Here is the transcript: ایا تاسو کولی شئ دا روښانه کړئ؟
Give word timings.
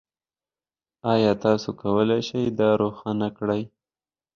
ایا 1.13 1.31
تاسو 1.43 1.69
کولی 1.81 2.19
شئ 2.27 2.45
دا 2.59 2.69
روښانه 2.81 3.27
کړئ؟ 3.37 3.61